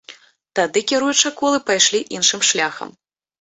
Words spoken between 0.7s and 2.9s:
кіруючыя колы пайшлі іншым шляхам.